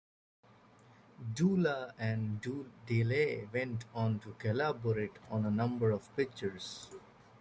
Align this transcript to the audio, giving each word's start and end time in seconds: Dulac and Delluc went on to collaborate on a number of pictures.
Dulac 1.35 1.93
and 1.99 2.41
Delluc 2.41 3.53
went 3.53 3.85
on 3.93 4.17
to 4.21 4.31
collaborate 4.39 5.15
on 5.29 5.45
a 5.45 5.51
number 5.51 5.91
of 5.91 6.09
pictures. 6.15 6.89